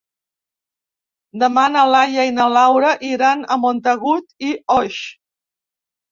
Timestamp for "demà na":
1.41-1.83